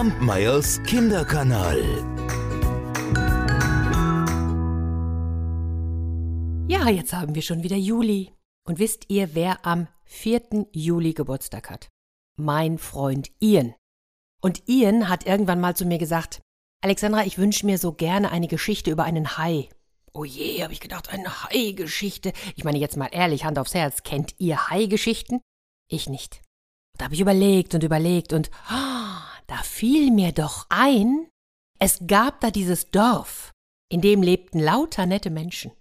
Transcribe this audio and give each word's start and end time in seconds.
Kampmeyers 0.00 0.82
Kinderkanal. 0.84 1.78
Ja, 6.68 6.88
jetzt 6.88 7.12
haben 7.12 7.34
wir 7.34 7.42
schon 7.42 7.62
wieder 7.62 7.76
Juli. 7.76 8.32
Und 8.66 8.78
wisst 8.78 9.10
ihr, 9.10 9.34
wer 9.34 9.66
am 9.66 9.88
4. 10.06 10.68
Juli 10.72 11.12
Geburtstag 11.12 11.68
hat? 11.68 11.90
Mein 12.38 12.78
Freund 12.78 13.30
Ian. 13.40 13.74
Und 14.40 14.66
Ian 14.70 15.10
hat 15.10 15.26
irgendwann 15.26 15.60
mal 15.60 15.76
zu 15.76 15.84
mir 15.84 15.98
gesagt, 15.98 16.40
Alexandra, 16.82 17.26
ich 17.26 17.36
wünsche 17.36 17.66
mir 17.66 17.76
so 17.76 17.92
gerne 17.92 18.30
eine 18.30 18.48
Geschichte 18.48 18.90
über 18.90 19.04
einen 19.04 19.36
Hai. 19.36 19.68
Oh 20.14 20.24
je, 20.24 20.62
habe 20.62 20.72
ich 20.72 20.80
gedacht, 20.80 21.10
eine 21.10 21.44
Hai-Geschichte. 21.44 22.32
Ich 22.56 22.64
meine 22.64 22.78
jetzt 22.78 22.96
mal 22.96 23.10
ehrlich, 23.12 23.44
Hand 23.44 23.58
aufs 23.58 23.74
Herz, 23.74 24.02
kennt 24.02 24.34
ihr 24.38 24.70
Hai-Geschichten? 24.70 25.42
Ich 25.90 26.08
nicht. 26.08 26.40
Da 26.96 27.04
habe 27.04 27.14
ich 27.14 27.20
überlegt 27.20 27.74
und 27.74 27.84
überlegt 27.84 28.32
und 28.32 28.50
oh, 28.70 29.19
da 29.50 29.56
fiel 29.64 30.12
mir 30.12 30.30
doch 30.30 30.66
ein, 30.68 31.26
es 31.80 32.06
gab 32.06 32.40
da 32.40 32.52
dieses 32.52 32.92
Dorf, 32.92 33.50
in 33.90 34.00
dem 34.00 34.22
lebten 34.22 34.60
lauter 34.60 35.06
nette 35.06 35.30
Menschen. 35.30 35.72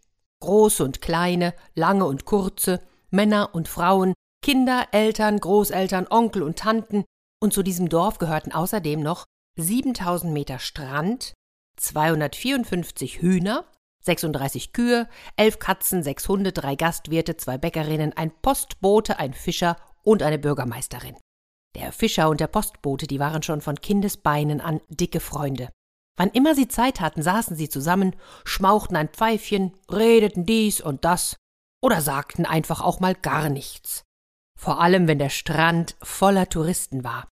Große 0.42 0.84
und 0.84 1.02
kleine, 1.02 1.54
lange 1.76 2.06
und 2.06 2.26
kurze, 2.26 2.82
Männer 3.12 3.54
und 3.54 3.68
Frauen, 3.68 4.16
Kinder, 4.42 4.88
Eltern, 4.92 5.40
Großeltern, 5.40 6.08
Onkel 6.10 6.42
und 6.42 6.58
Tanten, 6.58 7.06
und 7.42 7.54
zu 7.54 7.62
diesem 7.62 7.90
Dorf 7.90 8.18
gehörten 8.18 8.54
außerdem 8.54 9.02
noch 9.02 9.26
7000 9.58 10.34
Meter 10.34 10.58
Strand, 10.58 11.34
254 11.78 13.22
Hühner, 13.22 13.66
36 14.02 14.74
Kühe, 14.74 15.08
11 15.36 15.60
Katzen, 15.60 16.02
6 16.02 16.28
Hunde, 16.28 16.52
drei 16.54 16.76
Gastwirte, 16.76 17.38
zwei 17.38 17.60
Bäckerinnen, 17.60 18.14
ein 18.14 18.32
Postbote, 18.42 19.20
ein 19.20 19.34
Fischer 19.34 19.78
und 20.02 20.24
eine 20.24 20.40
Bürgermeisterin. 20.40 21.16
Der 21.76 21.92
Fischer 21.92 22.30
und 22.30 22.40
der 22.40 22.48
Postbote, 22.48 23.08
die 23.08 23.20
waren 23.20 23.44
schon 23.44 23.62
von 23.62 23.80
Kindesbeinen 23.80 24.62
an 24.62 24.82
dicke 24.90 25.20
Freunde. 25.20 25.70
Wann 26.18 26.32
immer 26.32 26.56
sie 26.56 26.68
Zeit 26.68 27.00
hatten, 27.00 27.22
saßen 27.22 27.56
sie 27.56 27.70
zusammen, 27.70 28.16
schmauchten 28.44 28.98
ein 28.98 29.10
Pfeifchen, 29.10 29.74
redeten 29.90 30.46
dies 30.46 30.82
und 30.82 31.06
das 31.06 31.38
oder 31.82 32.02
sagten 32.02 32.46
einfach 32.46 32.82
auch 32.82 33.00
mal 33.00 33.16
gar 33.16 33.50
nichts. 33.50 34.04
Vor 34.60 34.82
allem, 34.82 35.08
wenn 35.08 35.20
der 35.20 35.30
Strand 35.30 35.96
voller 36.02 36.50
Touristen 36.50 37.06
war. 37.06 37.30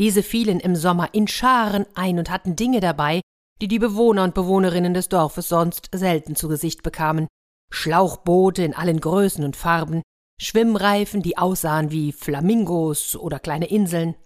Diese 0.00 0.24
fielen 0.24 0.58
im 0.58 0.74
Sommer 0.74 1.14
in 1.14 1.28
Scharen 1.28 1.86
ein 1.94 2.18
und 2.18 2.30
hatten 2.30 2.56
Dinge 2.56 2.80
dabei, 2.80 3.20
die 3.60 3.68
die 3.68 3.78
Bewohner 3.78 4.24
und 4.24 4.34
Bewohnerinnen 4.34 4.94
des 4.94 5.08
Dorfes 5.08 5.48
sonst 5.48 5.90
selten 5.94 6.34
zu 6.34 6.48
Gesicht 6.48 6.82
bekamen. 6.82 7.28
Schlauchboote 7.70 8.64
in 8.64 8.74
allen 8.74 9.00
Größen 9.00 9.44
und 9.44 9.54
Farben, 9.56 10.02
Schwimmreifen, 10.40 11.22
die 11.22 11.38
aussahen 11.38 11.90
wie 11.90 12.12
Flamingos 12.12 13.16
oder 13.16 13.38
kleine 13.38 13.66
Inseln, 13.66 14.16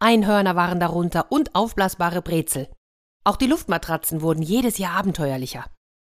Einhörner 0.00 0.54
waren 0.54 0.78
darunter 0.78 1.32
und 1.32 1.54
aufblasbare 1.54 2.22
Brezel. 2.22 2.68
Auch 3.24 3.36
die 3.36 3.46
Luftmatratzen 3.46 4.22
wurden 4.22 4.42
jedes 4.42 4.78
Jahr 4.78 4.94
abenteuerlicher. 4.96 5.66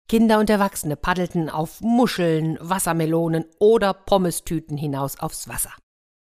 Kinder 0.08 0.38
und 0.40 0.50
Erwachsene 0.50 0.96
paddelten 0.96 1.48
auf 1.50 1.80
Muscheln, 1.80 2.58
Wassermelonen 2.60 3.44
oder 3.60 3.94
Pommestüten 3.94 4.76
hinaus 4.76 5.20
aufs 5.20 5.48
Wasser. 5.48 5.72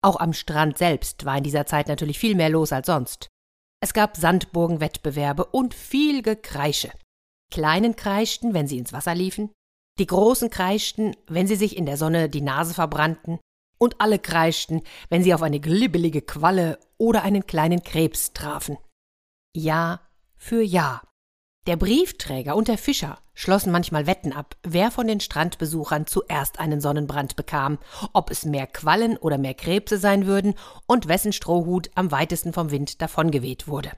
Auch 0.03 0.17
am 0.17 0.33
Strand 0.33 0.79
selbst 0.79 1.25
war 1.25 1.37
in 1.37 1.45
dieser 1.45 1.67
Zeit 1.67 1.89
natürlich 1.89 2.19
viel 2.19 2.35
mehr 2.35 2.49
los 2.49 2.73
als 2.73 2.87
sonst. 2.87 3.29
Es 3.81 3.93
gab 3.93 4.17
Sandburgenwettbewerbe 4.17 5.45
und 5.45 5.75
viel 5.75 6.23
Gekreische. 6.23 6.91
Kleinen 7.53 7.95
kreischten, 7.95 8.55
wenn 8.55 8.67
sie 8.67 8.79
ins 8.79 8.93
Wasser 8.93 9.15
liefen, 9.15 9.53
die 9.99 10.07
Großen 10.07 10.51
kreischten, 10.51 11.17
wenn 11.27 11.47
sie 11.47 11.57
sich 11.57 11.77
in 11.77 11.87
der 11.87 11.97
Sonne 11.97 12.29
die 12.29 12.41
Nase 12.41 12.75
verbrannten, 12.75 13.39
und 13.79 14.01
alle 14.01 14.19
kreischten, 14.19 14.83
wenn 15.09 15.23
sie 15.23 15.33
auf 15.33 15.43
eine 15.43 15.61
glibbelige 15.61 16.23
Qualle 16.23 16.79
oder 16.99 17.23
einen 17.23 17.47
kleinen 17.47 17.83
Krebs 17.83 18.33
trafen. 18.33 18.77
Jahr 19.55 20.01
für 20.37 20.63
Jahr. 20.63 21.03
Der 21.67 21.77
Briefträger 21.77 22.57
und 22.57 22.69
der 22.69 22.79
Fischer 22.79 23.19
schlossen 23.35 23.71
manchmal 23.71 24.07
Wetten 24.07 24.33
ab, 24.33 24.57
wer 24.63 24.91
von 24.91 25.07
den 25.07 25.21
Strandbesuchern 25.21 26.07
zuerst 26.07 26.59
einen 26.59 26.81
Sonnenbrand 26.81 27.37
bekam, 27.37 27.79
ob 28.13 28.31
es 28.31 28.45
mehr 28.45 28.67
Quallen 28.67 29.17
oder 29.17 29.39
mehr 29.39 29.55
Krebse 29.55 29.99
sein 29.99 30.27
würden 30.27 30.55
und 30.87 31.09
wessen 31.09 31.33
Strohhut 31.33 31.91
am 31.95 32.11
weitesten 32.11 32.53
vom 32.53 32.71
Wind 32.71 33.01
davongeweht 33.03 33.69
wurde. 33.69 33.93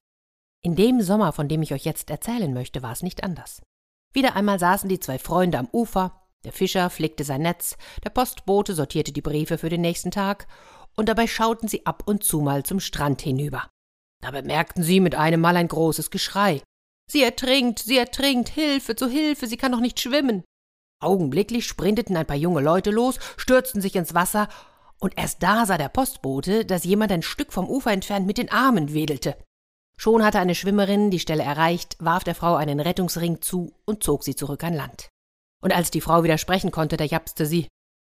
In 0.62 0.76
dem 0.76 1.00
Sommer, 1.00 1.32
von 1.32 1.48
dem 1.48 1.62
ich 1.62 1.72
euch 1.72 1.84
jetzt 1.84 2.10
erzählen 2.10 2.52
möchte, 2.52 2.82
war 2.82 2.92
es 2.92 3.02
nicht 3.02 3.24
anders. 3.24 3.62
Wieder 4.12 4.34
einmal 4.34 4.58
saßen 4.58 4.88
die 4.88 5.00
zwei 5.00 5.18
Freunde 5.18 5.58
am 5.58 5.68
Ufer, 5.72 6.20
der 6.44 6.52
Fischer 6.52 6.88
flickte 6.90 7.22
sein 7.22 7.42
Netz, 7.42 7.76
der 8.02 8.10
Postbote 8.10 8.74
sortierte 8.74 9.12
die 9.12 9.20
Briefe 9.20 9.58
für 9.58 9.68
den 9.68 9.82
nächsten 9.82 10.10
Tag, 10.10 10.46
und 10.96 11.08
dabei 11.08 11.26
schauten 11.26 11.68
sie 11.68 11.86
ab 11.86 12.02
und 12.06 12.24
zu 12.24 12.40
mal 12.40 12.64
zum 12.64 12.80
Strand 12.80 13.22
hinüber. 13.22 13.68
Da 14.20 14.30
bemerkten 14.30 14.82
sie 14.82 15.00
mit 15.00 15.14
einem 15.14 15.40
Mal 15.40 15.56
ein 15.56 15.68
großes 15.68 16.10
Geschrei. 16.10 16.62
Sie 17.10 17.22
ertrinkt, 17.22 17.78
sie 17.80 17.98
ertrinkt, 17.98 18.48
Hilfe, 18.48 18.96
zu 18.96 19.08
Hilfe, 19.08 19.46
sie 19.46 19.56
kann 19.56 19.72
doch 19.72 19.80
nicht 19.80 20.00
schwimmen. 20.00 20.44
Augenblicklich 21.00 21.66
sprinteten 21.66 22.16
ein 22.16 22.26
paar 22.26 22.36
junge 22.36 22.60
Leute 22.60 22.90
los, 22.90 23.18
stürzten 23.36 23.80
sich 23.80 23.96
ins 23.96 24.14
Wasser, 24.14 24.48
und 24.98 25.16
erst 25.16 25.42
da 25.42 25.64
sah 25.64 25.78
der 25.78 25.88
Postbote, 25.88 26.64
dass 26.64 26.84
jemand 26.84 27.10
ein 27.12 27.22
Stück 27.22 27.52
vom 27.52 27.68
Ufer 27.68 27.90
entfernt 27.90 28.26
mit 28.26 28.36
den 28.36 28.50
Armen 28.50 28.92
wedelte. 28.92 29.36
Schon 30.00 30.24
hatte 30.24 30.38
eine 30.38 30.54
Schwimmerin 30.54 31.10
die 31.10 31.18
Stelle 31.18 31.42
erreicht, 31.42 31.96
warf 31.98 32.24
der 32.24 32.34
Frau 32.34 32.54
einen 32.54 32.80
Rettungsring 32.80 33.42
zu 33.42 33.74
und 33.84 34.02
zog 34.02 34.24
sie 34.24 34.34
zurück 34.34 34.64
an 34.64 34.72
Land. 34.72 35.10
Und 35.62 35.74
als 35.74 35.90
die 35.90 36.00
Frau 36.00 36.24
wieder 36.24 36.38
sprechen 36.38 36.70
konnte, 36.70 36.96
da 36.96 37.04
japste 37.04 37.44
sie. 37.44 37.68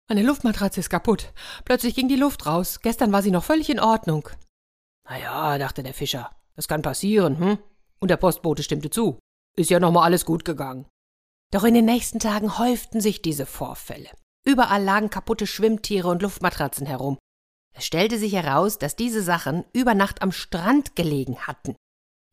Meine 0.07 0.21
Luftmatratze 0.21 0.81
ist 0.81 0.91
kaputt. 0.91 1.33
Plötzlich 1.65 1.95
ging 1.95 2.07
die 2.07 2.15
Luft 2.15 2.45
raus. 2.45 2.81
Gestern 2.83 3.11
war 3.11 3.23
sie 3.23 3.31
noch 3.31 3.43
völlig 3.43 3.71
in 3.71 3.79
Ordnung. 3.79 4.29
Na 5.09 5.17
ja, 5.17 5.57
dachte 5.57 5.81
der 5.81 5.95
Fischer. 5.95 6.29
Das 6.55 6.67
kann 6.67 6.83
passieren, 6.83 7.39
hm? 7.39 7.57
Und 7.99 8.11
der 8.11 8.17
Postbote 8.17 8.61
stimmte 8.61 8.91
zu. 8.91 9.17
Ist 9.57 9.71
ja 9.71 9.79
noch 9.79 9.91
mal 9.91 10.03
alles 10.03 10.25
gut 10.25 10.45
gegangen. 10.45 10.85
Doch 11.51 11.63
in 11.63 11.73
den 11.73 11.85
nächsten 11.85 12.19
Tagen 12.19 12.59
häuften 12.59 13.01
sich 13.01 13.23
diese 13.23 13.47
Vorfälle. 13.47 14.11
Überall 14.45 14.83
lagen 14.83 15.09
kaputte 15.09 15.47
Schwimmtiere 15.47 16.07
und 16.09 16.21
Luftmatratzen 16.21 16.85
herum. 16.85 17.17
Es 17.75 17.85
stellte 17.85 18.19
sich 18.19 18.33
heraus, 18.33 18.77
dass 18.77 18.95
diese 18.95 19.23
Sachen 19.23 19.65
über 19.73 19.95
Nacht 19.95 20.21
am 20.21 20.31
Strand 20.31 20.95
gelegen 20.95 21.47
hatten. 21.47 21.75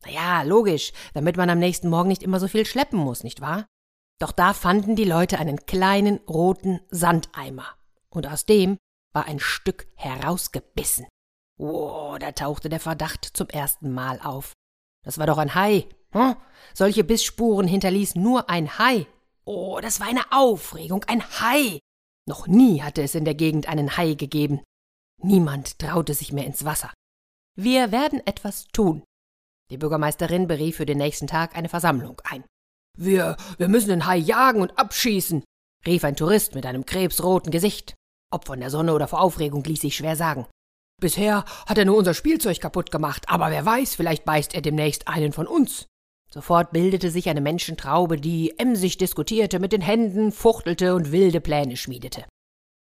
Ja, 0.09 0.43
logisch, 0.43 0.93
damit 1.13 1.37
man 1.37 1.49
am 1.49 1.59
nächsten 1.59 1.89
Morgen 1.89 2.09
nicht 2.09 2.23
immer 2.23 2.39
so 2.39 2.47
viel 2.47 2.65
schleppen 2.65 2.99
muss, 2.99 3.23
nicht 3.23 3.41
wahr? 3.41 3.65
Doch 4.19 4.31
da 4.31 4.53
fanden 4.53 4.95
die 4.95 5.03
Leute 5.03 5.37
einen 5.37 5.65
kleinen 5.65 6.17
roten 6.27 6.79
Sandeimer. 6.89 7.75
Und 8.09 8.27
aus 8.27 8.45
dem 8.45 8.77
war 9.13 9.25
ein 9.25 9.39
Stück 9.39 9.87
herausgebissen. 9.95 11.07
Wow, 11.57 12.17
da 12.19 12.31
tauchte 12.31 12.69
der 12.69 12.79
Verdacht 12.79 13.25
zum 13.33 13.49
ersten 13.49 13.91
Mal 13.91 14.19
auf. 14.21 14.53
Das 15.03 15.17
war 15.17 15.27
doch 15.27 15.37
ein 15.37 15.55
Hai. 15.55 15.87
Hm? 16.11 16.35
Solche 16.73 17.03
Bissspuren 17.03 17.67
hinterließ 17.67 18.15
nur 18.15 18.49
ein 18.49 18.77
Hai. 18.77 19.07
Oh, 19.45 19.79
das 19.81 19.99
war 19.99 20.07
eine 20.07 20.31
Aufregung, 20.31 21.03
ein 21.05 21.23
Hai. 21.39 21.79
Noch 22.27 22.47
nie 22.47 22.81
hatte 22.81 23.01
es 23.01 23.15
in 23.15 23.25
der 23.25 23.35
Gegend 23.35 23.67
einen 23.69 23.97
Hai 23.97 24.13
gegeben. 24.13 24.61
Niemand 25.21 25.79
traute 25.79 26.13
sich 26.13 26.33
mehr 26.33 26.45
ins 26.45 26.65
Wasser. 26.65 26.91
Wir 27.55 27.91
werden 27.91 28.21
etwas 28.25 28.67
tun. 28.67 29.03
Die 29.69 29.77
Bürgermeisterin 29.77 30.47
berief 30.47 30.77
für 30.77 30.85
den 30.85 30.97
nächsten 30.97 31.27
Tag 31.27 31.57
eine 31.57 31.69
Versammlung 31.69 32.21
ein. 32.23 32.43
Wir, 32.97 33.37
wir 33.57 33.67
müssen 33.67 33.89
den 33.89 34.05
Hai 34.05 34.17
jagen 34.17 34.61
und 34.61 34.77
abschießen, 34.77 35.43
rief 35.85 36.03
ein 36.03 36.15
Tourist 36.15 36.55
mit 36.55 36.65
einem 36.65 36.85
krebsroten 36.85 37.51
Gesicht. 37.51 37.93
Ob 38.31 38.45
von 38.45 38.59
der 38.59 38.69
Sonne 38.69 38.93
oder 38.93 39.07
vor 39.07 39.21
Aufregung 39.21 39.63
ließ 39.63 39.81
sich 39.81 39.95
schwer 39.95 40.15
sagen. 40.15 40.47
Bisher 40.99 41.45
hat 41.67 41.77
er 41.77 41.85
nur 41.85 41.97
unser 41.97 42.13
Spielzeug 42.13 42.59
kaputt 42.59 42.91
gemacht, 42.91 43.25
aber 43.27 43.51
wer 43.51 43.65
weiß, 43.65 43.95
vielleicht 43.95 44.25
beißt 44.25 44.55
er 44.55 44.61
demnächst 44.61 45.07
einen 45.07 45.31
von 45.31 45.47
uns. 45.47 45.85
Sofort 46.31 46.71
bildete 46.71 47.11
sich 47.11 47.29
eine 47.29 47.39
Menschentraube, 47.39 48.17
die 48.17 48.57
emsig 48.57 48.97
diskutierte, 48.97 49.59
mit 49.59 49.71
den 49.71 49.81
Händen 49.81 50.31
fuchtelte 50.31 50.95
und 50.95 51.11
wilde 51.11 51.39
Pläne 51.39 51.77
schmiedete. 51.77 52.25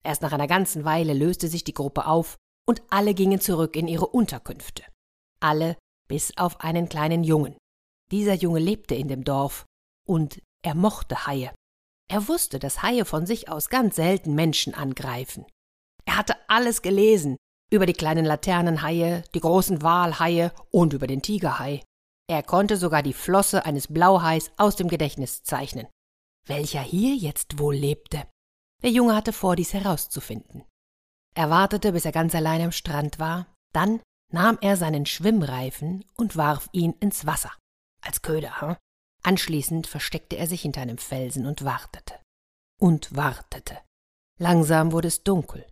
Erst 0.04 0.22
nach 0.22 0.32
einer 0.32 0.47
ganzen 0.47 0.84
Weile 0.84 1.14
löste 1.14 1.48
sich 1.48 1.64
die 1.64 1.75
Gruppe 1.75 2.06
auf 2.06 2.37
und 2.66 2.82
alle 2.91 3.12
gingen 3.12 3.41
zurück 3.41 3.76
in 3.76 3.88
ihre 3.88 4.06
Unterkünfte. 4.06 4.84
Alle 5.40 5.76
bis 6.08 6.37
auf 6.37 6.61
einen 6.61 6.88
kleinen 6.88 7.25
Jungen. 7.25 7.56
Dieser 8.11 8.35
Junge 8.35 8.61
lebte 8.61 8.94
in 8.94 9.08
dem 9.08 9.25
Dorf 9.25 9.64
und 10.06 10.41
er 10.62 10.75
mochte 10.75 11.26
Haie. 11.26 11.53
Er 12.08 12.29
wusste, 12.29 12.58
dass 12.58 12.82
Haie 12.82 13.05
von 13.05 13.26
sich 13.26 13.49
aus 13.49 13.69
ganz 13.69 13.97
selten 13.97 14.35
Menschen 14.35 14.75
angreifen. 14.75 15.44
Er 16.05 16.17
hatte 16.17 16.37
alles 16.49 16.82
gelesen 16.82 17.37
über 17.70 17.87
die 17.87 17.93
kleinen 17.93 18.25
Laternenhaie, 18.25 19.25
die 19.35 19.41
großen 19.41 19.82
Walhaie 19.82 20.53
und 20.70 20.93
über 20.93 21.06
den 21.06 21.23
Tigerhai. 21.23 21.82
Er 22.29 22.43
konnte 22.43 22.76
sogar 22.76 23.02
die 23.02 23.12
Flosse 23.12 23.64
eines 23.64 23.88
Blauhais 23.88 24.50
aus 24.56 24.76
dem 24.76 24.88
Gedächtnis 24.88 25.43
zeichnen. 25.43 25.87
Welcher 26.47 26.81
hier 26.81 27.17
jetzt 27.17 27.59
wohl 27.59 27.75
lebte? 27.75 28.26
Der 28.82 28.91
Junge 28.91 29.17
hatte 29.17 29.32
vor, 29.32 29.56
dies 29.56 29.73
herauszufinden. 29.73 30.64
Er 31.35 31.50
wartete, 31.50 31.93
bis 31.93 32.05
er 32.05 32.12
ganz 32.12 32.35
allein 32.35 32.62
am 32.62 32.73
Strand 32.73 33.19
war, 33.19 33.52
dann 33.73 34.00
nahm 34.32 34.58
er 34.61 34.76
seinen 34.76 35.06
Schwimmreifen 35.06 36.05
und 36.17 36.37
warf 36.37 36.69
ihn 36.73 36.93
ins 37.00 37.26
Wasser. 37.26 37.52
Als 38.00 38.23
Köder, 38.23 38.61
hm? 38.61 38.76
Anschließend 39.23 39.87
versteckte 39.87 40.37
er 40.37 40.46
sich 40.46 40.62
hinter 40.62 40.82
einem 40.82 40.99
Felsen 40.99 41.46
und 41.46 41.64
wartete. 41.64 42.14
Und 42.78 43.17
wartete. 43.17 43.78
Langsam 44.38 44.93
wurde 44.93 45.08
es 45.08 45.25
dunkel. 45.25 45.67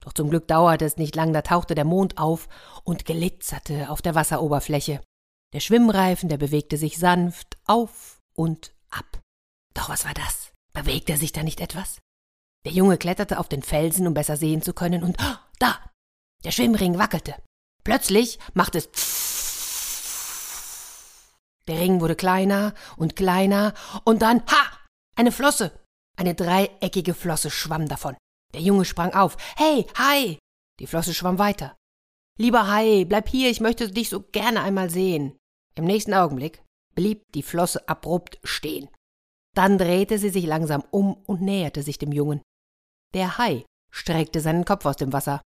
Doch 0.00 0.12
zum 0.12 0.30
Glück 0.30 0.46
dauerte 0.48 0.84
es 0.84 0.96
nicht 0.96 1.16
lang, 1.16 1.32
da 1.32 1.42
tauchte 1.42 1.74
der 1.74 1.84
Mond 1.84 2.18
auf 2.18 2.48
und 2.84 3.04
glitzerte 3.04 3.90
auf 3.90 4.02
der 4.02 4.14
Wasseroberfläche. 4.14 5.00
Der 5.54 5.60
Schwimmreifen, 5.60 6.28
der 6.28 6.36
bewegte 6.36 6.76
sich 6.76 6.98
sanft 6.98 7.56
auf 7.66 8.20
und 8.34 8.74
ab. 8.90 9.20
Doch 9.74 9.88
was 9.88 10.04
war 10.04 10.14
das? 10.14 10.52
Bewegte 10.72 11.16
sich 11.16 11.32
da 11.32 11.42
nicht 11.42 11.60
etwas? 11.60 11.98
Der 12.64 12.72
Junge 12.72 12.98
kletterte 12.98 13.38
auf 13.38 13.48
den 13.48 13.62
Felsen, 13.62 14.06
um 14.06 14.14
besser 14.14 14.36
sehen 14.36 14.62
zu 14.62 14.74
können, 14.74 15.02
und 15.02 15.16
oh, 15.20 15.36
da! 15.58 15.78
Der 16.44 16.50
Schwimmring 16.50 16.98
wackelte. 16.98 17.34
Plötzlich 17.88 18.38
machte 18.52 18.76
es 18.76 18.90
Der 21.66 21.80
Ring 21.80 22.02
wurde 22.02 22.16
kleiner 22.16 22.74
und 22.98 23.16
kleiner, 23.16 23.72
und 24.04 24.20
dann, 24.20 24.42
ha! 24.42 24.78
Eine 25.16 25.32
Flosse! 25.32 25.72
Eine 26.14 26.34
dreieckige 26.34 27.14
Flosse 27.14 27.50
schwamm 27.50 27.88
davon. 27.88 28.14
Der 28.52 28.60
Junge 28.60 28.84
sprang 28.84 29.14
auf. 29.14 29.38
Hey, 29.56 29.86
Hai! 29.96 30.38
Die 30.80 30.86
Flosse 30.86 31.14
schwamm 31.14 31.38
weiter. 31.38 31.76
Lieber 32.36 32.70
Hai, 32.70 33.06
bleib 33.06 33.26
hier, 33.26 33.48
ich 33.48 33.60
möchte 33.60 33.90
dich 33.90 34.10
so 34.10 34.20
gerne 34.20 34.60
einmal 34.60 34.90
sehen. 34.90 35.38
Im 35.74 35.86
nächsten 35.86 36.12
Augenblick 36.12 36.62
blieb 36.94 37.22
die 37.32 37.42
Flosse 37.42 37.88
abrupt 37.88 38.38
stehen. 38.44 38.90
Dann 39.56 39.78
drehte 39.78 40.18
sie 40.18 40.28
sich 40.28 40.44
langsam 40.44 40.84
um 40.90 41.14
und 41.24 41.40
näherte 41.40 41.82
sich 41.82 41.96
dem 41.96 42.12
Jungen. 42.12 42.42
Der 43.14 43.38
Hai 43.38 43.64
streckte 43.90 44.42
seinen 44.42 44.66
Kopf 44.66 44.84
aus 44.84 44.96
dem 44.96 45.14
Wasser. 45.14 45.40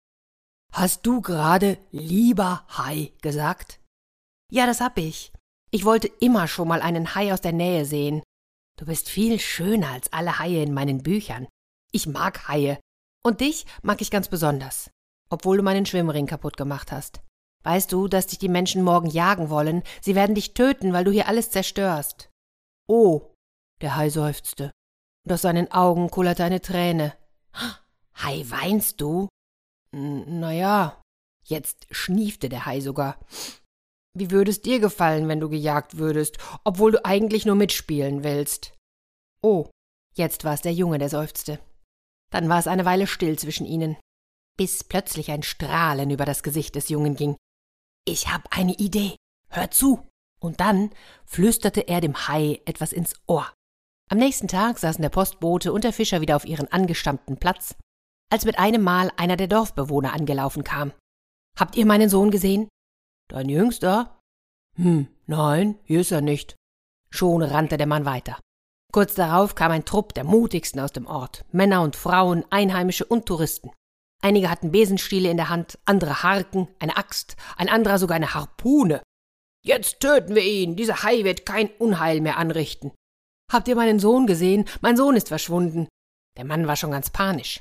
Hast 0.72 1.06
du 1.06 1.20
gerade 1.20 1.76
lieber 1.90 2.64
Hai 2.68 3.12
gesagt? 3.20 3.78
Ja, 4.50 4.64
das 4.64 4.80
hab 4.80 4.96
ich. 4.96 5.30
Ich 5.70 5.84
wollte 5.84 6.08
immer 6.08 6.48
schon 6.48 6.66
mal 6.66 6.80
einen 6.80 7.14
Hai 7.14 7.32
aus 7.32 7.42
der 7.42 7.52
Nähe 7.52 7.84
sehen. 7.84 8.22
Du 8.78 8.86
bist 8.86 9.10
viel 9.10 9.38
schöner 9.38 9.90
als 9.90 10.10
alle 10.14 10.38
Haie 10.38 10.62
in 10.62 10.72
meinen 10.72 11.02
Büchern. 11.02 11.46
Ich 11.92 12.06
mag 12.06 12.48
Haie. 12.48 12.80
Und 13.22 13.42
dich 13.42 13.66
mag 13.82 14.00
ich 14.00 14.10
ganz 14.10 14.28
besonders, 14.28 14.90
obwohl 15.28 15.58
du 15.58 15.62
meinen 15.62 15.84
Schwimmring 15.84 16.26
kaputt 16.26 16.56
gemacht 16.56 16.90
hast. 16.90 17.20
Weißt 17.64 17.92
du, 17.92 18.08
dass 18.08 18.26
dich 18.26 18.38
die 18.38 18.48
Menschen 18.48 18.82
morgen 18.82 19.08
jagen 19.08 19.50
wollen? 19.50 19.82
Sie 20.00 20.14
werden 20.14 20.34
dich 20.34 20.54
töten, 20.54 20.94
weil 20.94 21.04
du 21.04 21.12
hier 21.12 21.28
alles 21.28 21.50
zerstörst. 21.50 22.30
Oh, 22.88 23.30
der 23.82 23.94
Hai 23.94 24.08
seufzte, 24.08 24.72
und 25.24 25.32
aus 25.32 25.42
seinen 25.42 25.70
Augen 25.70 26.10
kullerte 26.10 26.44
eine 26.44 26.60
Träne. 26.60 27.14
Hai, 28.14 28.44
weinst 28.48 29.00
du? 29.00 29.28
Na 29.94 30.52
ja, 30.52 31.02
jetzt 31.44 31.86
schniefte 31.90 32.48
der 32.48 32.66
Hai 32.66 32.80
sogar. 32.80 33.18
Wie 34.14 34.30
würde 34.30 34.50
es 34.50 34.60
dir 34.60 34.78
gefallen, 34.78 35.28
wenn 35.28 35.40
du 35.40 35.48
gejagt 35.48 35.96
würdest, 35.96 36.38
obwohl 36.64 36.92
du 36.92 37.04
eigentlich 37.04 37.46
nur 37.46 37.56
mitspielen 37.56 38.24
willst? 38.24 38.74
Oh, 39.42 39.70
jetzt 40.14 40.44
war 40.44 40.54
es 40.54 40.62
der 40.62 40.72
Junge, 40.72 40.98
der 40.98 41.08
seufzte. 41.08 41.58
Dann 42.30 42.48
war 42.48 42.58
es 42.58 42.66
eine 42.66 42.84
Weile 42.84 43.06
still 43.06 43.38
zwischen 43.38 43.66
ihnen, 43.66 43.96
bis 44.56 44.84
plötzlich 44.84 45.30
ein 45.30 45.42
Strahlen 45.42 46.10
über 46.10 46.24
das 46.24 46.42
Gesicht 46.42 46.74
des 46.74 46.88
Jungen 46.88 47.14
ging. 47.16 47.36
Ich 48.04 48.32
hab 48.32 48.56
eine 48.56 48.74
Idee. 48.74 49.16
Hör 49.48 49.70
zu. 49.70 50.06
Und 50.40 50.60
dann 50.60 50.90
flüsterte 51.24 51.82
er 51.82 52.00
dem 52.00 52.28
Hai 52.28 52.60
etwas 52.64 52.92
ins 52.92 53.14
Ohr. 53.26 53.52
Am 54.10 54.18
nächsten 54.18 54.48
Tag 54.48 54.78
saßen 54.78 55.00
der 55.00 55.08
Postbote 55.08 55.72
und 55.72 55.84
der 55.84 55.92
Fischer 55.92 56.20
wieder 56.20 56.36
auf 56.36 56.44
ihren 56.44 56.68
angestammten 56.68 57.38
Platz, 57.38 57.76
als 58.32 58.46
mit 58.46 58.58
einem 58.58 58.82
Mal 58.82 59.12
einer 59.18 59.36
der 59.36 59.46
Dorfbewohner 59.46 60.14
angelaufen 60.14 60.64
kam. 60.64 60.92
Habt 61.58 61.76
ihr 61.76 61.84
meinen 61.84 62.08
Sohn 62.08 62.30
gesehen? 62.30 62.68
Dein 63.28 63.50
Jüngster? 63.50 64.18
Hm, 64.76 65.06
nein, 65.26 65.78
hier 65.84 66.00
ist 66.00 66.12
er 66.12 66.22
nicht. 66.22 66.56
Schon 67.10 67.42
rannte 67.42 67.76
der 67.76 67.86
Mann 67.86 68.06
weiter. 68.06 68.40
Kurz 68.90 69.14
darauf 69.14 69.54
kam 69.54 69.70
ein 69.70 69.84
Trupp 69.84 70.14
der 70.14 70.24
mutigsten 70.24 70.80
aus 70.80 70.92
dem 70.92 71.06
Ort, 71.06 71.44
Männer 71.52 71.82
und 71.82 71.94
Frauen, 71.94 72.44
Einheimische 72.48 73.04
und 73.04 73.26
Touristen. 73.26 73.70
Einige 74.22 74.48
hatten 74.48 74.72
Besenstiele 74.72 75.30
in 75.30 75.36
der 75.36 75.50
Hand, 75.50 75.78
andere 75.84 76.22
Harken, 76.22 76.68
eine 76.78 76.96
Axt, 76.96 77.36
ein 77.58 77.68
anderer 77.68 77.98
sogar 77.98 78.16
eine 78.16 78.32
Harpune. 78.32 79.02
Jetzt 79.62 80.00
töten 80.00 80.34
wir 80.34 80.44
ihn, 80.44 80.74
dieser 80.74 81.02
Hai 81.02 81.24
wird 81.24 81.44
kein 81.44 81.68
Unheil 81.78 82.22
mehr 82.22 82.38
anrichten. 82.38 82.92
Habt 83.52 83.68
ihr 83.68 83.76
meinen 83.76 83.98
Sohn 83.98 84.26
gesehen? 84.26 84.64
Mein 84.80 84.96
Sohn 84.96 85.16
ist 85.16 85.28
verschwunden. 85.28 85.86
Der 86.38 86.46
Mann 86.46 86.66
war 86.66 86.76
schon 86.76 86.92
ganz 86.92 87.10
panisch. 87.10 87.60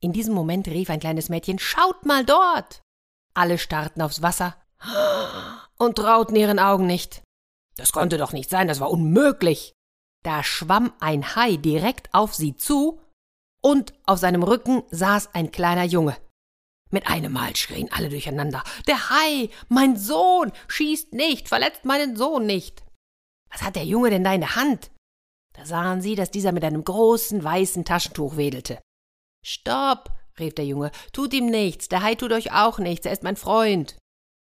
In 0.00 0.12
diesem 0.12 0.34
Moment 0.34 0.68
rief 0.68 0.90
ein 0.90 1.00
kleines 1.00 1.28
Mädchen 1.28 1.58
Schaut 1.58 2.04
mal 2.06 2.24
dort. 2.24 2.82
Alle 3.34 3.58
starrten 3.58 4.02
aufs 4.02 4.22
Wasser 4.22 4.56
und 5.76 5.96
trauten 5.96 6.36
ihren 6.36 6.58
Augen 6.58 6.86
nicht. 6.86 7.22
Das 7.76 7.92
konnte 7.92 8.18
doch 8.18 8.32
nicht 8.32 8.50
sein, 8.50 8.68
das 8.68 8.80
war 8.80 8.90
unmöglich. 8.90 9.72
Da 10.24 10.42
schwamm 10.42 10.92
ein 11.00 11.36
Hai 11.36 11.56
direkt 11.56 12.12
auf 12.12 12.34
sie 12.34 12.56
zu, 12.56 13.00
und 13.60 13.92
auf 14.06 14.18
seinem 14.18 14.42
Rücken 14.42 14.82
saß 14.90 15.34
ein 15.34 15.50
kleiner 15.50 15.84
Junge. 15.84 16.16
Mit 16.90 17.08
einem 17.08 17.32
Mal 17.32 17.54
schrien 17.56 17.90
alle 17.92 18.08
durcheinander 18.08 18.62
Der 18.86 19.10
Hai, 19.10 19.50
mein 19.68 19.96
Sohn, 19.96 20.52
schießt 20.68 21.12
nicht, 21.12 21.48
verletzt 21.48 21.84
meinen 21.84 22.16
Sohn 22.16 22.46
nicht. 22.46 22.84
Was 23.50 23.62
hat 23.62 23.76
der 23.76 23.84
Junge 23.84 24.10
denn 24.10 24.24
da 24.24 24.32
in 24.32 24.40
der 24.40 24.56
Hand? 24.56 24.90
Da 25.54 25.66
sahen 25.66 26.00
sie, 26.00 26.14
dass 26.14 26.30
dieser 26.30 26.52
mit 26.52 26.64
einem 26.64 26.84
großen 26.84 27.42
weißen 27.42 27.84
Taschentuch 27.84 28.36
wedelte. 28.36 28.78
Stopp, 29.44 30.10
rief 30.38 30.54
der 30.54 30.66
Junge, 30.66 30.90
tut 31.12 31.32
ihm 31.34 31.46
nichts, 31.46 31.88
der 31.88 32.02
Hai 32.02 32.14
tut 32.14 32.32
euch 32.32 32.52
auch 32.52 32.78
nichts, 32.78 33.06
er 33.06 33.12
ist 33.12 33.22
mein 33.22 33.36
Freund. 33.36 33.96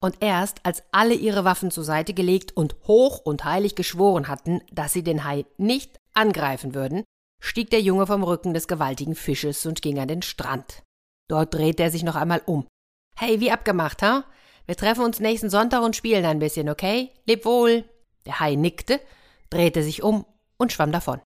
Und 0.02 0.18
erst 0.22 0.66
als 0.66 0.84
alle 0.92 1.14
ihre 1.14 1.46
Waffen 1.46 1.72
zur 1.72 1.86
Seite 1.86 2.14
gelegt 2.14 2.56
und 2.58 2.76
hoch 2.88 3.20
und 3.20 3.46
heilig 3.46 3.76
geschworen 3.76 4.28
hatten, 4.28 4.62
dass 4.72 4.92
sie 4.92 5.04
den 5.04 5.24
Hai 5.24 5.46
nicht 5.58 5.98
angreifen 6.14 6.76
würden, 6.76 7.04
stieg 7.42 7.70
der 7.70 7.82
Junge 7.82 8.08
vom 8.08 8.24
Rücken 8.24 8.54
des 8.54 8.68
gewaltigen 8.68 9.16
Fisches 9.16 9.66
und 9.66 9.82
ging 9.82 10.00
an 10.00 10.08
den 10.10 10.22
Strand. 10.22 10.84
Dort 11.30 11.54
drehte 11.54 11.84
er 11.84 11.92
sich 11.92 12.04
noch 12.04 12.16
einmal 12.16 12.42
um. 12.46 12.68
Hey, 13.16 13.40
wie 13.40 13.52
abgemacht, 13.52 14.02
ha? 14.02 14.26
Wir 14.66 14.76
treffen 14.76 15.04
uns 15.04 15.20
nächsten 15.20 15.50
Sonntag 15.50 15.84
und 15.84 15.96
spielen 15.96 16.26
ein 16.26 16.40
bisschen, 16.40 16.70
okay? 16.70 17.12
Leb 17.26 17.46
wohl. 17.46 17.86
Der 18.26 18.40
Hai 18.40 18.56
nickte, 18.56 19.02
drehte 19.50 19.84
sich 19.84 20.04
um 20.04 20.26
und 20.58 20.72
schwamm 20.72 20.92
davon. 20.92 21.22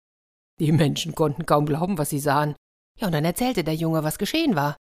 Die 0.61 0.73
Menschen 0.73 1.15
konnten 1.15 1.47
kaum 1.47 1.67
glauben, 1.67 1.99
was 1.99 2.11
sie 2.11 2.21
sahen. 2.21 2.55
Ja, 3.01 3.07
und 3.09 3.13
dann 3.13 3.25
erzählte 3.25 3.65
der 3.65 3.75
Junge, 3.75 4.05
was 4.05 4.19
geschehen 4.19 4.55
war. 4.55 4.77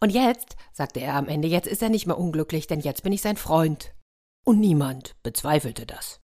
Und 0.00 0.10
jetzt, 0.10 0.56
sagte 0.72 1.00
er 1.00 1.14
am 1.14 1.28
Ende, 1.28 1.48
jetzt 1.48 1.66
ist 1.66 1.82
er 1.82 1.88
nicht 1.88 2.06
mehr 2.06 2.18
unglücklich, 2.18 2.66
denn 2.66 2.80
jetzt 2.80 3.02
bin 3.02 3.12
ich 3.12 3.22
sein 3.22 3.36
Freund. 3.36 3.94
Und 4.44 4.60
niemand 4.60 5.16
bezweifelte 5.22 5.86
das. 5.86 6.20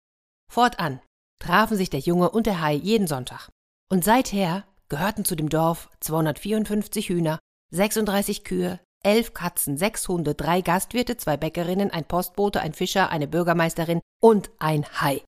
Fortan 0.51 1.01
trafen 1.39 1.77
sich 1.77 1.89
der 1.89 2.01
Junge 2.01 2.29
und 2.29 2.45
der 2.45 2.61
Hai 2.61 2.73
jeden 2.73 3.07
Sonntag. 3.07 3.49
Und 3.89 4.03
seither 4.03 4.65
gehörten 4.89 5.25
zu 5.25 5.35
dem 5.35 5.49
Dorf 5.49 5.89
254 6.01 7.09
Hühner, 7.09 7.39
36 7.71 8.43
Kühe, 8.43 8.79
elf 9.03 9.33
Katzen, 9.33 9.77
sechs 9.77 10.07
Hunde, 10.07 10.35
drei 10.35 10.61
Gastwirte, 10.61 11.17
zwei 11.17 11.37
Bäckerinnen, 11.37 11.89
ein 11.89 12.05
Postbote, 12.05 12.61
ein 12.61 12.73
Fischer, 12.73 13.09
eine 13.09 13.27
Bürgermeisterin 13.27 14.01
und 14.21 14.51
ein 14.59 14.85
Hai. 15.01 15.23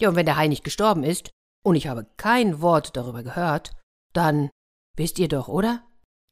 Ja, 0.00 0.08
und 0.08 0.16
wenn 0.16 0.26
der 0.26 0.36
Hai 0.36 0.48
nicht 0.48 0.64
gestorben 0.64 1.04
ist, 1.04 1.30
und 1.64 1.76
ich 1.76 1.86
habe 1.86 2.06
kein 2.16 2.60
Wort 2.60 2.96
darüber 2.96 3.22
gehört, 3.22 3.72
dann 4.12 4.50
wisst 4.96 5.18
ihr 5.18 5.28
doch, 5.28 5.48
oder? 5.48 5.84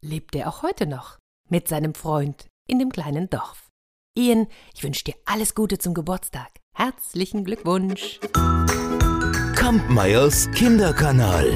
Lebt 0.03 0.35
er 0.35 0.49
auch 0.49 0.63
heute 0.63 0.87
noch 0.87 1.19
mit 1.49 1.69
seinem 1.69 1.95
Freund 1.95 2.47
in 2.69 2.79
dem 2.79 2.91
kleinen 2.91 3.29
Dorf. 3.29 3.69
Ian, 4.17 4.47
ich 4.75 4.83
wünsche 4.83 5.05
dir 5.05 5.15
alles 5.25 5.55
Gute 5.55 5.79
zum 5.79 5.95
Geburtstag. 5.95 6.51
Herzlichen 6.75 7.45
Glückwunsch. 7.45 8.21
Kampmeyers 9.57 10.51
Kinderkanal. 10.53 11.51